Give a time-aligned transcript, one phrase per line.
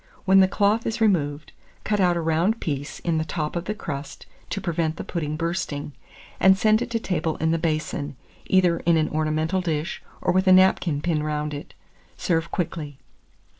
[0.25, 1.51] When the cloth is removed,
[1.83, 5.35] cut out a round piece in the top of the crust, to prevent the pudding
[5.37, 5.93] bursting,
[6.39, 8.15] and send it to table in the basin,
[8.47, 11.75] either in an ornamental dish, or with a napkin pinned round it.
[12.17, 12.97] Serve quickly.